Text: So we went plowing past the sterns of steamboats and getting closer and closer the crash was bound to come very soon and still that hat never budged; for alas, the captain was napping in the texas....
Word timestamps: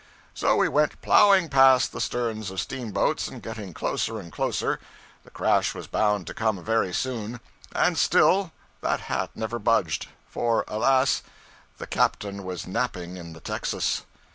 So 0.33 0.55
we 0.55 0.67
went 0.67 0.99
plowing 1.03 1.47
past 1.47 1.91
the 1.91 2.01
sterns 2.01 2.49
of 2.49 2.59
steamboats 2.59 3.27
and 3.27 3.39
getting 3.39 3.71
closer 3.71 4.19
and 4.19 4.31
closer 4.31 4.79
the 5.23 5.29
crash 5.29 5.75
was 5.75 5.85
bound 5.85 6.25
to 6.25 6.33
come 6.33 6.63
very 6.63 6.91
soon 6.91 7.39
and 7.75 7.95
still 7.95 8.51
that 8.81 9.01
hat 9.01 9.29
never 9.35 9.59
budged; 9.59 10.07
for 10.27 10.65
alas, 10.67 11.21
the 11.77 11.85
captain 11.85 12.43
was 12.43 12.65
napping 12.65 13.15
in 13.15 13.33
the 13.33 13.41
texas.... 13.41 14.01